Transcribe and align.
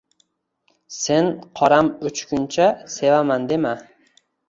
Sen 1.01 1.29
qoram 1.61 1.93
o‘chguncha 2.11 2.73
„Sevaman!“ 2.97 3.51
dema… 3.55 3.79